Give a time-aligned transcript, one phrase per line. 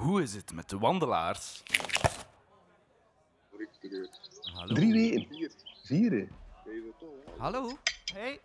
[0.00, 1.62] Hoe is het met de wandelaars?
[4.54, 4.74] Hallo.
[4.74, 5.52] Drie weken.
[5.84, 6.10] Vier.
[6.10, 6.26] hè.
[7.38, 7.78] Hallo.
[8.14, 8.40] Hey.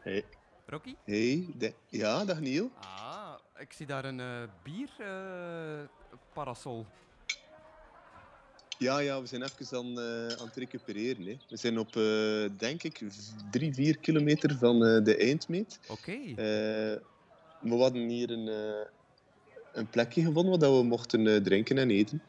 [0.00, 0.24] Hey.
[0.66, 0.94] Rocky?
[1.04, 1.46] Hey.
[1.58, 2.70] de- Ja, dag Niel.
[2.80, 5.80] Ah, ik zie daar een eh bier eh,
[6.32, 6.86] parasol.
[8.78, 11.26] Ja, ja, we zijn even aan, eh, aan het recupereren.
[11.26, 11.36] Hè.
[11.48, 13.02] We zijn op, eh, denk ik,
[13.50, 15.80] drie, vier kilometer van eh, de eindmeet.
[15.88, 16.12] Oké.
[16.12, 16.98] Eh,
[17.60, 18.86] we hadden hier een, eh,
[19.72, 22.22] een plekje gevonden waar we mochten eh, drinken en eten.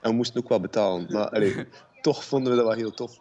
[0.00, 1.06] En we moesten ook wel betalen.
[1.12, 1.66] Maar allee,
[2.00, 3.18] toch vonden we dat wel heel tof.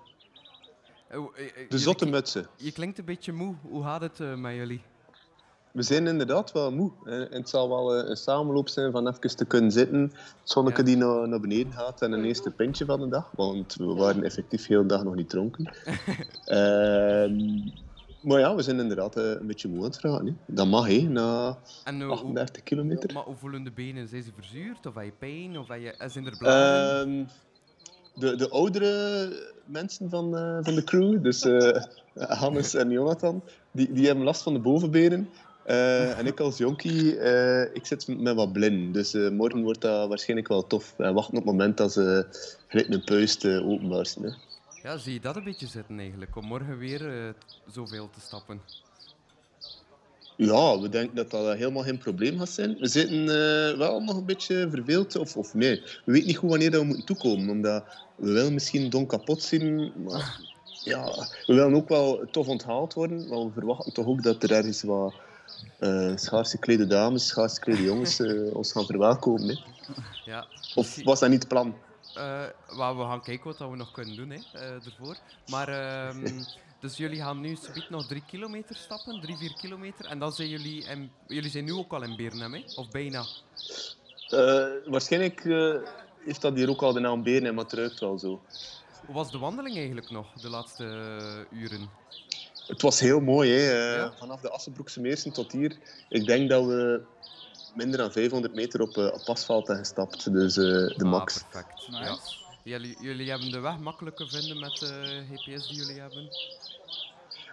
[1.07, 2.47] Eh, eh, De zotte mutsen.
[2.57, 3.55] Je klinkt een beetje moe.
[3.61, 4.81] Hoe gaat het eh, met jullie?
[5.71, 6.91] We zijn inderdaad wel moe.
[7.03, 7.25] hè.
[7.25, 10.02] En het zal wel een samenloop zijn van even te kunnen zitten.
[10.02, 10.13] Het
[10.44, 10.88] zonnetje Ja.
[10.88, 13.30] die naar, naar beneden gaat en een eerste pintje van de dag.
[13.35, 15.73] Want we waren effectief heel de dag nog niet dronken.
[16.45, 17.59] Ehm,
[18.25, 20.25] maar ja, we zijn inderdaad eh, een beetje moe aan het raken.
[20.25, 20.33] hè.
[20.45, 23.13] Dat mag, hè, na En eh, hoe, 38 kilometer.
[23.13, 24.07] maar hoe voelen de benen?
[24.07, 24.85] Zijn ze verzuurd?
[24.85, 25.59] Of heb je pijn?
[25.59, 27.07] Of je, eh, zijn er blaren?
[27.07, 27.23] Ehm,
[28.16, 29.30] de, de oudere
[29.66, 30.31] mensen van,
[30.63, 31.83] van de crew, dus eh,
[32.39, 35.30] Hannes en Jonathan, die, die hebben last van de bovenbenen.
[35.66, 37.19] En ik als jonkie,
[37.73, 38.94] ik zit met wat blind.
[38.94, 40.94] Dus morgen wordt dat waarschijnlijk wel tof.
[40.97, 42.25] En wachten op het moment dat ze
[42.67, 44.23] gelijk een puist uh, openbarsten.
[44.23, 44.30] Hè.
[44.86, 46.36] Ja, zie je dat een beetje zitten eigenlijk?
[46.36, 47.33] Om morgen weer eh,
[47.72, 48.61] zoveel te stappen.
[50.36, 52.78] Ja, we denken dat dat helemaal geen probleem gaat zijn.
[52.80, 55.81] We zitten eh, wel nog een beetje verveeld, of, of nee.
[56.06, 57.83] We weten niet goed wanneer dat we moeten toekomen, omdat
[58.16, 60.41] we willen misschien don kapot zien, maar
[60.83, 61.03] ja,
[61.45, 64.83] we willen ook wel tof onthaald worden, maar we verwachten toch ook dat er ergens
[64.83, 65.13] wat
[65.80, 68.19] eh schaars geklede dames, schaars geklede jongens
[68.53, 69.47] ons gaan verwelkomen.
[69.47, 69.56] Hè.
[70.25, 70.47] Ja.
[70.75, 71.75] Of was dat niet het plan?
[72.16, 75.17] Eh, wel, we gaan kijken wat we nog kunnen doen hè, eh, ervoor.
[75.49, 76.27] Maar, ehm,
[76.81, 80.05] dus jullie gaan nu subiet nog drie kilometer stappen, drie, vier kilometer.
[80.05, 82.63] En dan zijn jullie, en, jullie zijn nu ook al in Beernem, hè?
[82.75, 83.25] Of bijna.
[84.30, 85.44] Eh, waarschijnlijk
[86.25, 88.41] heeft dat hier ook al de naam Beren, maar het ruikt wel zo.
[89.05, 90.83] Hoe was de wandeling eigenlijk nog, de laatste
[91.52, 91.90] uren?
[92.67, 93.95] Het was heel mooi, hè.
[93.95, 94.13] Ja?
[94.17, 95.78] vanaf de Assenbroekse Meersen tot hier.
[96.09, 97.01] Ik denk dat we
[97.75, 101.44] minder dan 500 meter op, eh, op asfalt zijn gestapt, dus eh, de Ah, max.
[101.44, 101.88] perfect.
[101.90, 102.03] Nice.
[102.03, 102.18] Ja.
[102.63, 106.30] Jullie, jullie hebben de weg makkelijker vinden met de GPS die jullie hebben.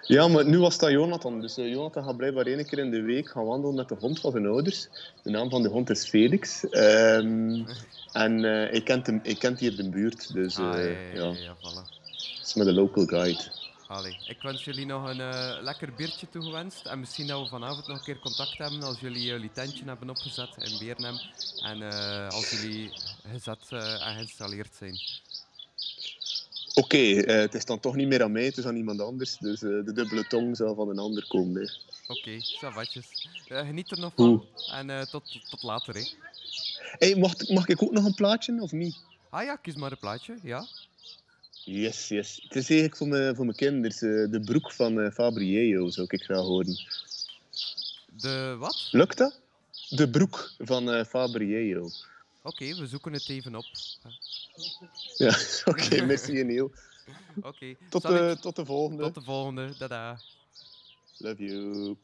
[0.06, 1.40] Ja, maar nu was dat Jonathan.
[1.40, 4.20] Dus eh, Jonathan gaat blijkbaar één keer in de week gaan wandelen met de hond
[4.20, 4.88] van zijn ouders.
[5.22, 6.68] De naam van de hond is Felix.
[6.68, 7.62] Ehm,
[8.24, 11.22] en eh hij, kent hem, hij kent hier de buurt, dus ah, ja, eh, ja,
[11.22, 11.88] ja, ja, ja, voilà.
[12.38, 13.42] het is met een local guide.
[13.92, 16.86] Allee, ik wens jullie nog een eh, lekker biertje toegewenst.
[16.86, 20.10] En misschien dat we vanavond nog een keer contact hebben als jullie jullie tentje hebben
[20.10, 21.14] opgezet in Beernem.
[21.62, 22.90] En eh, als jullie
[23.30, 24.96] gezet eh, en geïnstalleerd zijn.
[26.74, 29.36] Oké, eh, het is dan toch niet meer aan mij, het is aan iemand anders.
[29.38, 31.62] Dus eh, de dubbele tong zal van een ander komen.
[31.62, 31.68] Hè.
[32.06, 33.28] Oké, savatjes.
[33.48, 34.46] Eh, geniet er nog van.
[34.72, 36.02] En eh, tot, tot later, hè.
[36.98, 38.96] Hey, mag, mag ik ook nog een plaatje, of niet?
[39.30, 40.66] Ah ja, kies maar een plaatje, ja.
[41.64, 42.40] Yes, yes.
[42.42, 44.24] Het is eigenlijk voor mijn, voor mijn kinderen.
[44.24, 46.76] eh, de broek van eh Fabriello zou ik graag horen.
[48.22, 48.88] De wat?
[48.90, 49.40] Lukt dat?
[49.88, 51.88] De broek van eh Fabriello.
[52.42, 53.64] Oké, we zoeken het even op.
[55.16, 55.36] Ja,
[55.72, 56.72] oké, merci en heel.
[57.42, 59.02] Oké, Tot, de, tot de volgende.
[59.02, 59.74] tot de volgende.
[59.78, 60.20] Dada.
[61.18, 61.96] Love you.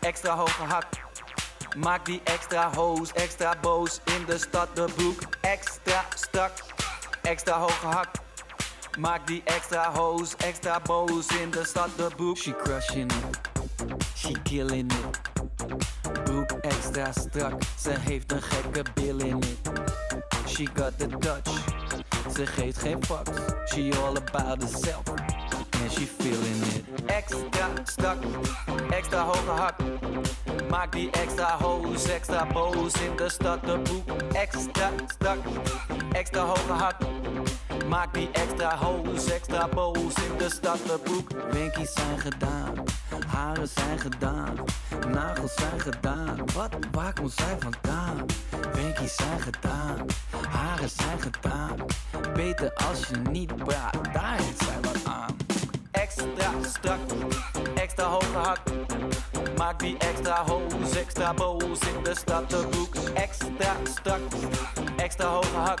[0.00, 0.84] Extra hoge hak.
[1.76, 5.22] Maak die extra hoos, extra boos in de stad de broek.
[5.40, 6.52] Extra strak,
[7.22, 8.08] extra hoge hak.
[8.98, 12.36] Maak die extra hoes, extra boos in de stad de boek.
[12.36, 13.38] She crushing it,
[14.14, 15.20] she killing it.
[16.24, 19.70] Broek extra strak, ze heeft een gekke bil in it.
[20.46, 21.64] She got the touch,
[22.34, 23.38] ze geeft geen fucks.
[23.64, 25.02] She all about herself,
[25.80, 26.84] and she feeling it.
[27.08, 28.18] Extra strak,
[28.92, 29.76] extra hoge hak.
[30.68, 34.10] Maak die extra hoes, extra boos in de stad de boek.
[34.32, 35.38] Extra strak,
[36.12, 36.96] extra hoge hak.
[37.88, 41.28] Maak die extra hoes, extra boos in de stad de boek.
[41.52, 42.74] Winkies zijn gedaan,
[43.26, 44.54] haren zijn gedaan,
[45.08, 46.36] nagels zijn gedaan.
[46.54, 48.26] Wat, waar komt zij vandaan?
[48.72, 50.06] Winkies zijn gedaan,
[50.48, 51.76] haren zijn gedaan.
[52.34, 55.29] Beter als je niet praat, daar heeft zij wat aan.
[56.20, 57.00] Extra strak,
[57.76, 58.60] extra hoge hak.
[59.56, 62.94] Maak die extra hoes, extra boos in de stad de boek.
[63.14, 64.20] Extra strak,
[64.96, 65.80] extra hoge hak.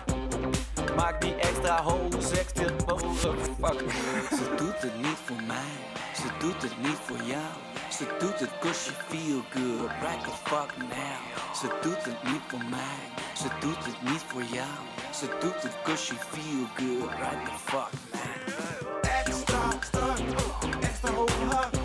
[0.96, 3.20] Maak die extra hoes, extra boos.
[3.60, 3.80] Fuck.
[4.30, 5.72] Ze doet het niet voor mij,
[6.14, 7.52] ze doet het niet voor jou.
[7.90, 11.20] Ze doet het cause she feel good, right the fuck now.
[11.54, 13.00] Ze doet het niet voor mij,
[13.36, 14.76] ze doet het niet voor jou.
[15.12, 18.59] Ze doet het cause she feel good, right the fuck now.
[19.92, 20.14] extra,
[20.82, 21.79] extra hoch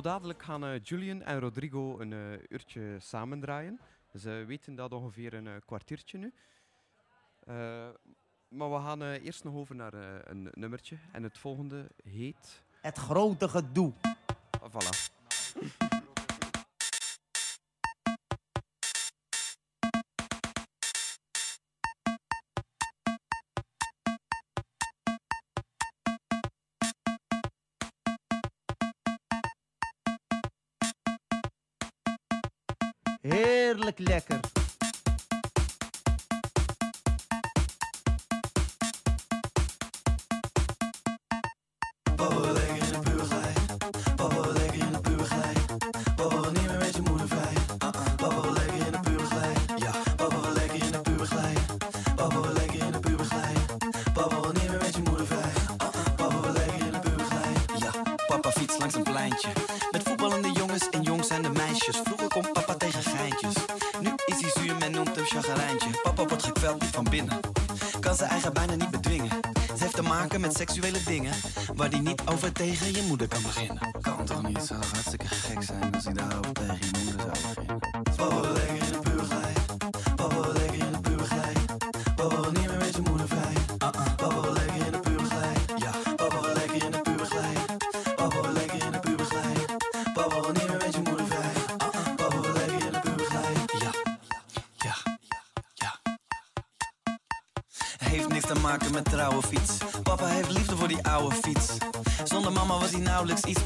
[0.00, 2.18] Zo dadelijk gaan eh, Julian en Rodrigo een eh,
[2.48, 3.80] uurtje samen draaien.
[4.14, 6.32] Ze weten dat ongeveer een eh, kwartiertje nu.
[8.48, 9.94] Maar we gaan eerst nog over naar
[10.30, 10.96] een nummertje.
[11.12, 12.62] En het volgende heet...
[12.80, 13.92] Het grote gedoe.
[14.60, 15.99] Ah, voilà.
[33.98, 34.59] lekker.
[70.66, 71.32] Seksuele dingen.
[71.74, 73.89] Waar hij niet over tegen je moeder kan beginnen.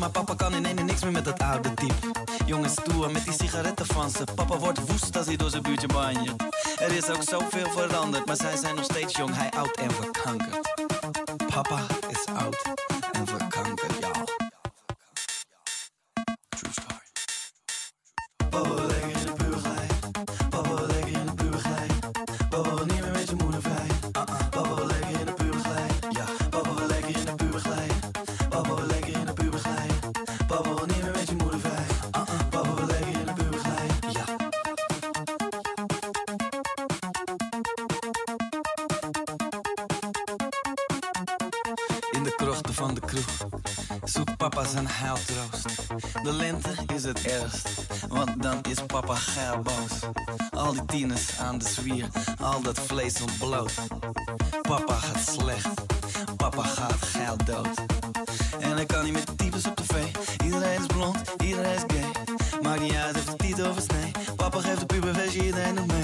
[0.04, 1.94] Maar papa kan in ene niks meer met dat oude type.
[2.46, 4.24] Jongens stoer met die sigaretten van ze.
[4.34, 6.34] Papa wordt woest als hij door zijn buurtje banje.
[6.78, 10.74] Er is ook zoveel veranderd, maar zij zijn nog steeds jong, hij oud en verkankerd.
[11.46, 12.62] Papa is oud
[13.12, 13.98] en verkankerd.
[16.48, 17.02] True story.
[46.22, 47.68] De lente is het ergst,
[48.08, 49.92] want dan is papa geil boos.
[50.50, 52.06] Al die tieners aan de zwier,
[52.40, 53.72] al dat vlees ontbloot.
[54.62, 55.68] Papa gaat slecht,
[56.36, 57.68] papa gaat geil dood.
[58.58, 59.94] En ik kan niet met types op tv.
[60.44, 62.10] Iedereen is blond, iedereen is gay.
[62.62, 64.36] Maakt niet uit of het titel of het.
[64.36, 66.03] Papa geeft de puberversie, iedereen doet mee.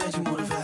[0.00, 0.59] Papa wil niet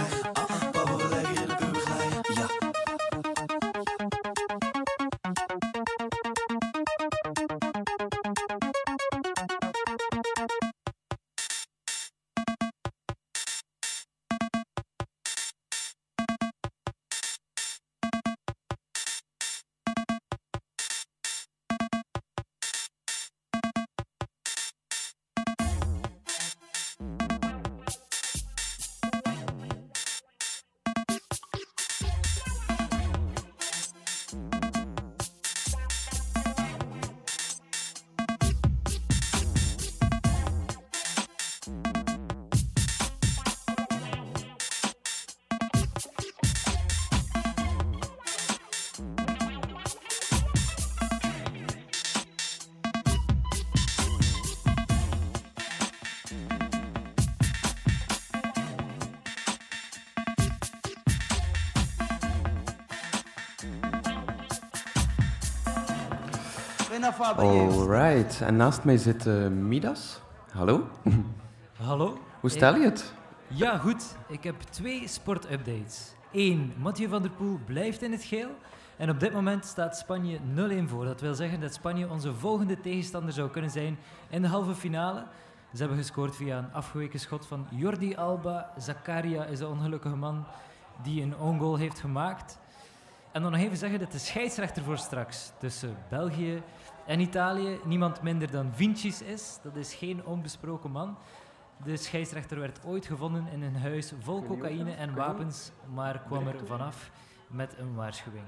[67.17, 67.75] Fabius.
[67.75, 70.21] Alright, en naast mij zit eh, Midas.
[70.51, 70.87] Hallo,
[71.87, 72.19] Hallo.
[72.41, 73.13] hoe stel je het?
[73.47, 74.17] Ja, goed.
[74.29, 76.15] Ik heb twee sportupdates.
[76.33, 78.49] Eén, Mathieu van der Poel blijft in het geel.
[78.97, 80.39] En op dit moment staat Spanje
[80.85, 81.05] 0-1 voor.
[81.05, 85.25] Dat wil zeggen dat Spanje onze volgende tegenstander zou kunnen zijn in de halve finale.
[85.73, 88.71] Ze hebben gescoord via een afgeweken schot van Jordi Alba.
[88.77, 90.45] Zakaria is de ongelukkige man
[91.03, 92.59] die een own goal heeft gemaakt.
[93.33, 96.63] En dan nog even zeggen dat de scheidsrechter voor straks tussen België
[97.07, 99.59] en Italië niemand minder dan Vincis is.
[99.63, 101.17] Dat is geen onbesproken man.
[101.85, 106.67] De scheidsrechter werd ooit gevonden in een huis vol cocaïne en wapens, maar kwam er
[106.67, 107.11] vanaf
[107.47, 108.45] met een waarschuwing.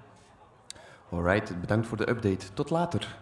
[1.10, 2.52] Alright, bedankt voor de update.
[2.52, 3.18] Tot later.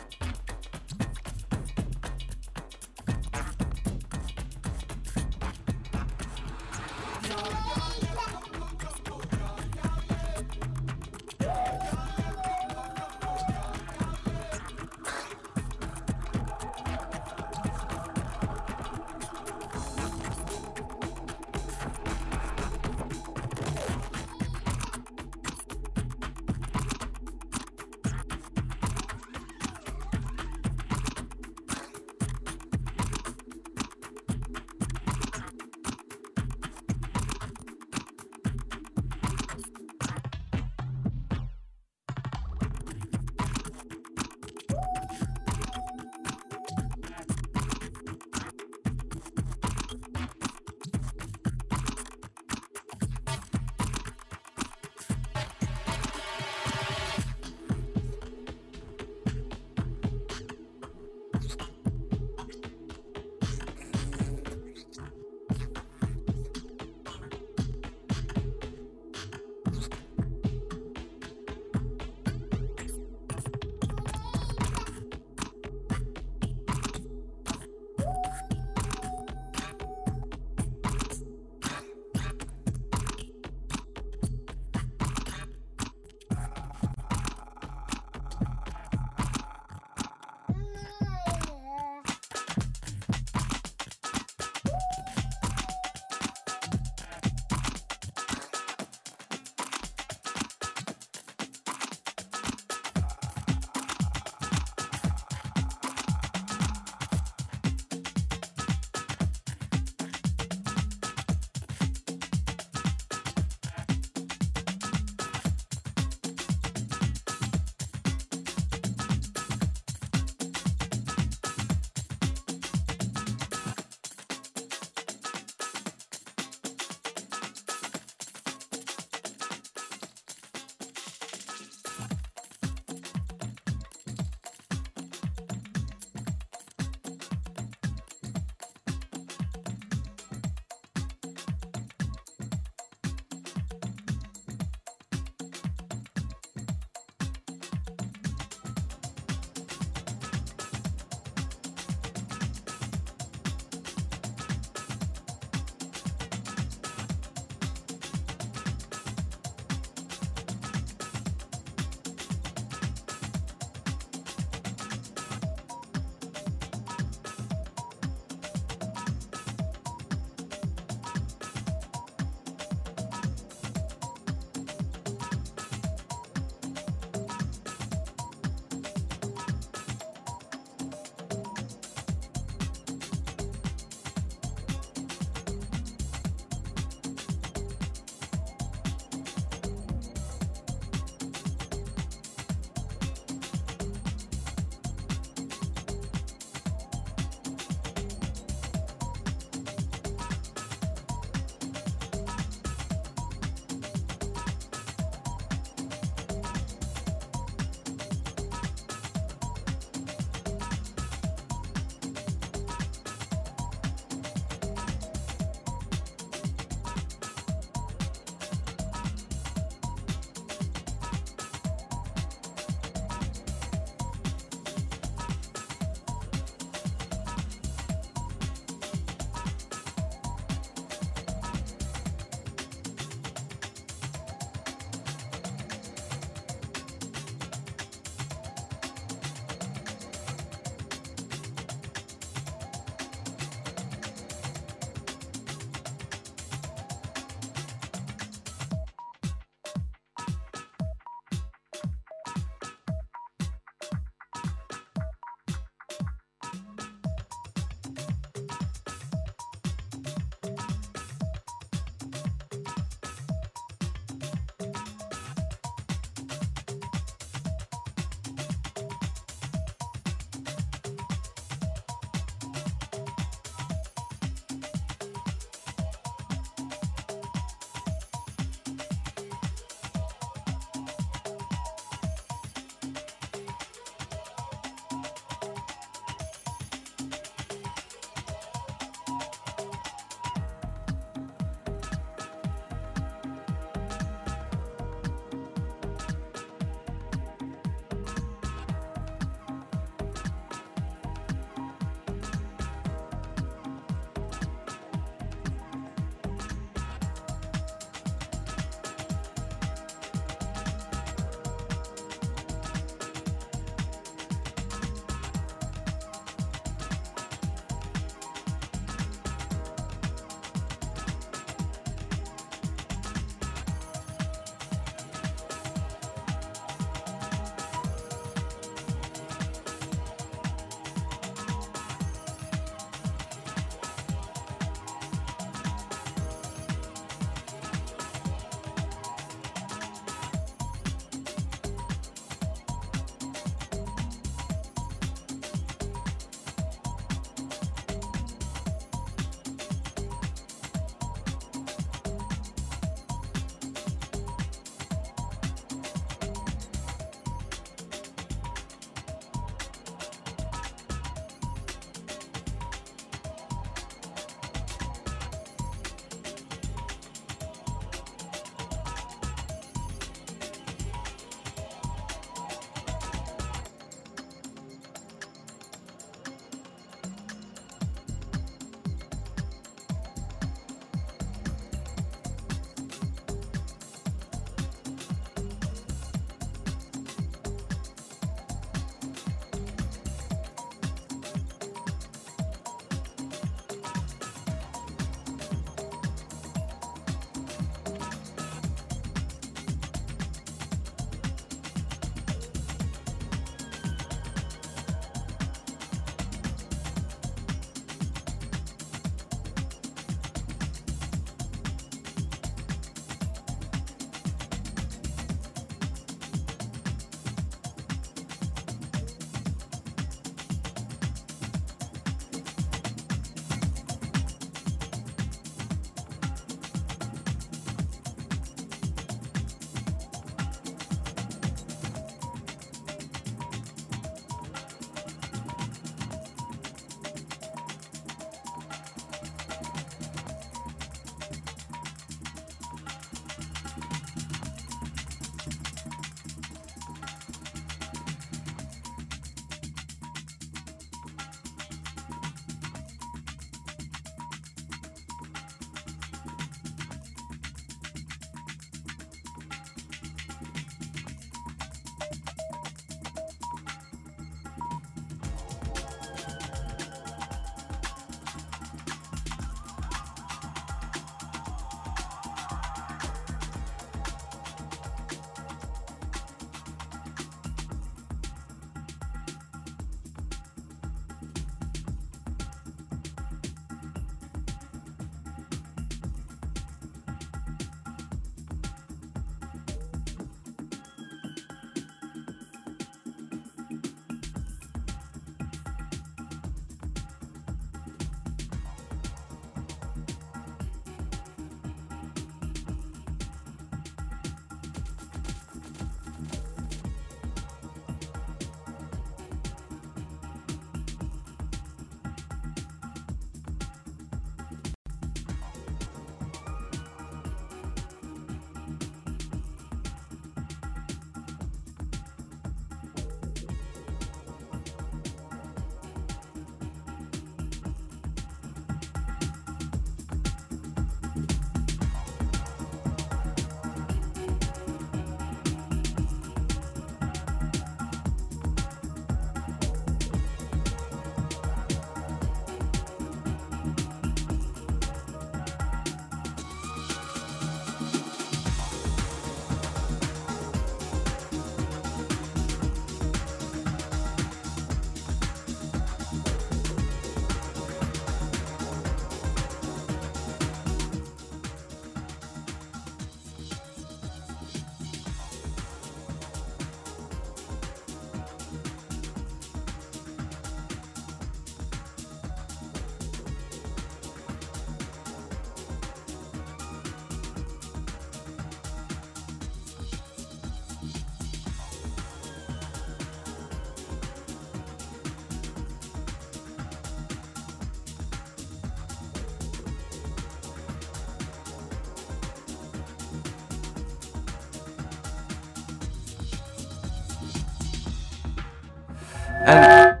[599.44, 600.00] En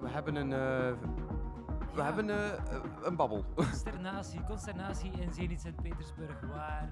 [0.00, 0.92] we hebben een, eh,
[1.94, 2.36] we hebben eh,
[3.02, 3.44] een babbel.
[3.54, 6.90] Consternatie, consternatie in Zenit Sint-Petersburg, waar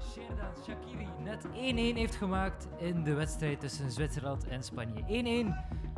[0.00, 5.02] Sherdan Shakiri net 1-1 heeft gemaakt in de wedstrijd tussen Zwitserland en Spanje.
[5.46, 5.54] 1-1.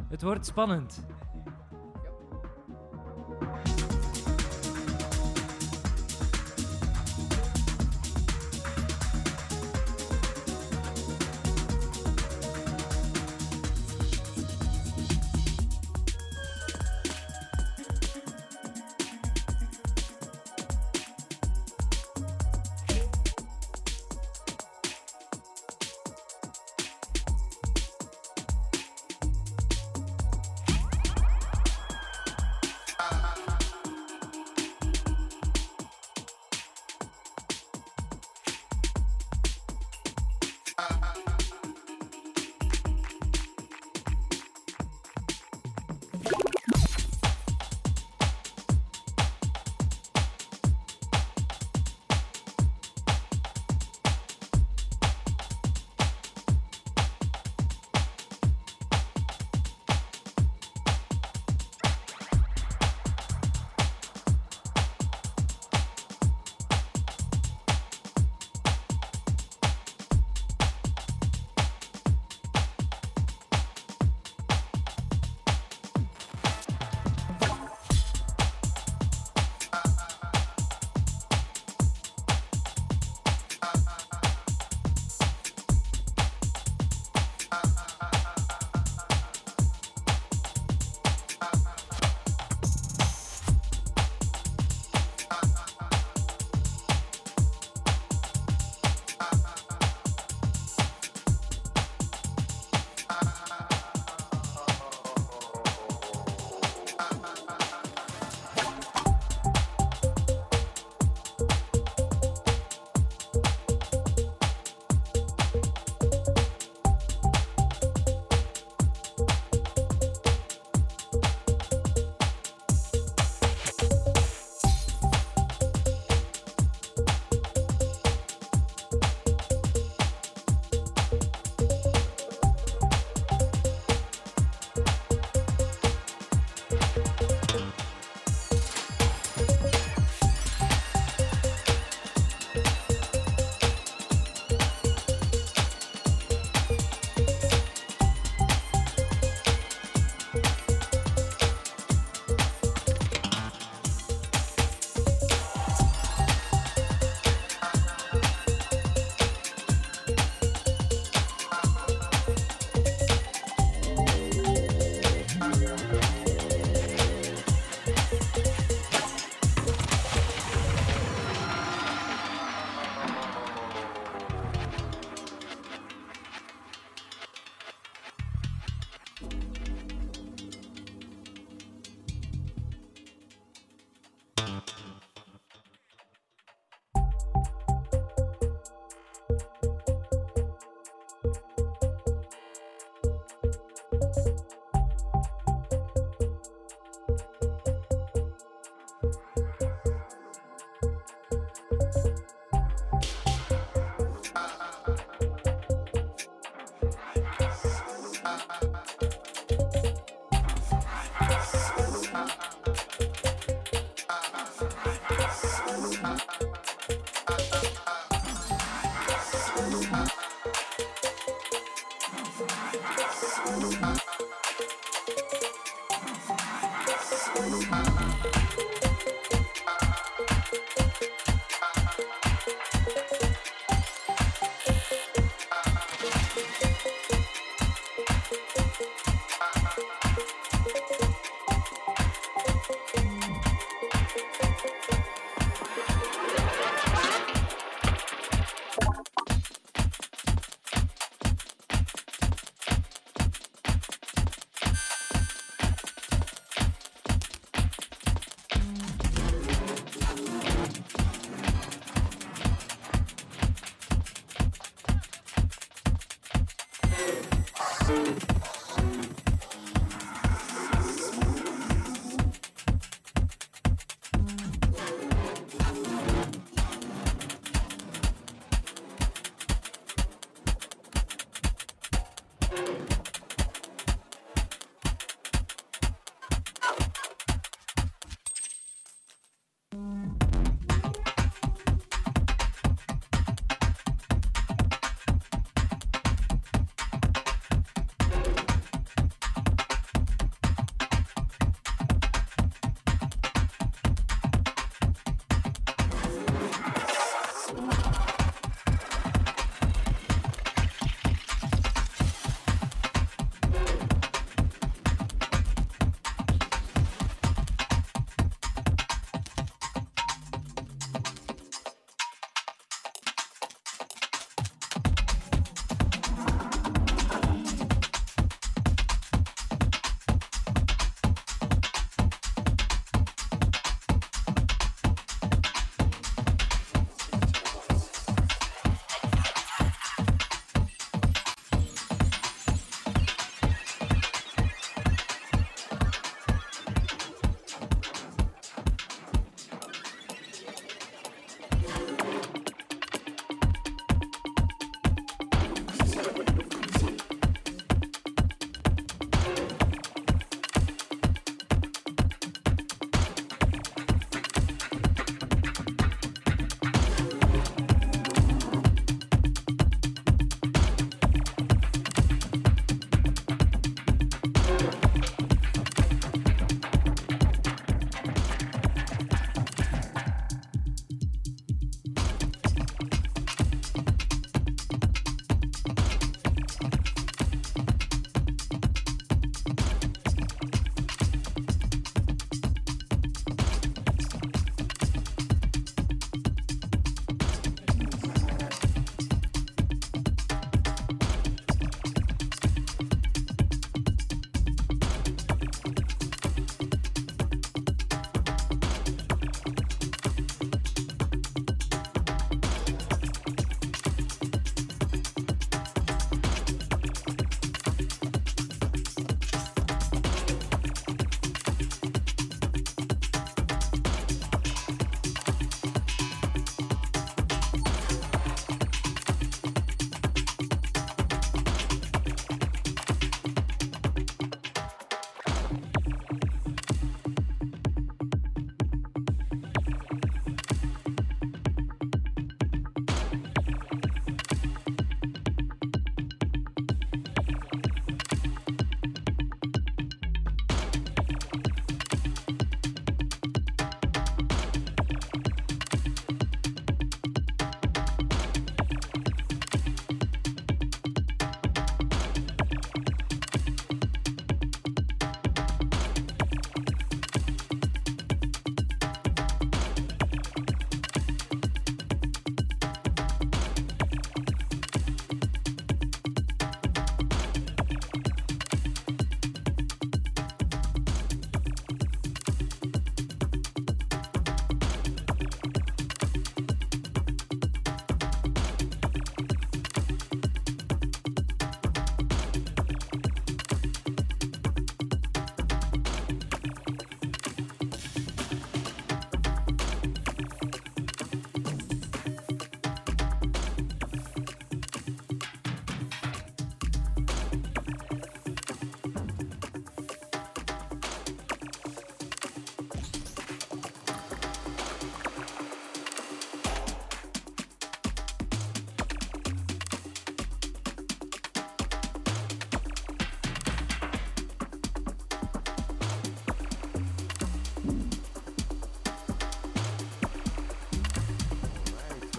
[0.09, 1.05] Het wordt spannend.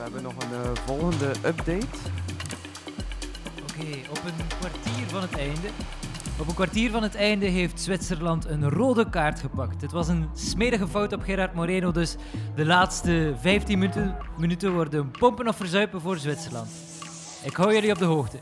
[0.04, 1.88] Hebben nog een eh, volgende update.
[3.62, 5.68] Oké, op een kwartier van het einde.
[6.40, 9.82] Op een kwartier van het einde heeft Zwitserland een rode kaart gepakt.
[9.82, 12.16] Het was een smerige fout op Gerard Moreno, dus
[12.56, 16.68] de laatste 15 minuten, minuten worden pompen of verzuipen voor Zwitserland.
[17.44, 18.38] Ik hou jullie op de hoogte.